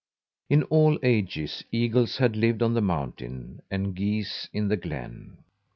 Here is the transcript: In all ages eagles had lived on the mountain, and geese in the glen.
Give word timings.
In 0.49 0.63
all 0.63 0.97
ages 1.03 1.63
eagles 1.71 2.17
had 2.17 2.35
lived 2.35 2.63
on 2.63 2.73
the 2.73 2.81
mountain, 2.81 3.61
and 3.69 3.93
geese 3.95 4.49
in 4.51 4.67
the 4.67 4.75
glen. 4.77 5.37